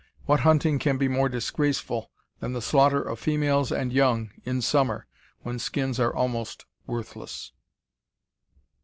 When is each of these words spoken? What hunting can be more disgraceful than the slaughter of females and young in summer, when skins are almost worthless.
What 0.25 0.39
hunting 0.39 0.79
can 0.79 0.97
be 0.97 1.07
more 1.07 1.29
disgraceful 1.29 2.09
than 2.39 2.53
the 2.53 2.61
slaughter 2.63 3.03
of 3.03 3.19
females 3.19 3.71
and 3.71 3.93
young 3.93 4.31
in 4.45 4.59
summer, 4.63 5.05
when 5.43 5.59
skins 5.59 5.99
are 5.99 6.11
almost 6.15 6.65
worthless. 6.87 7.51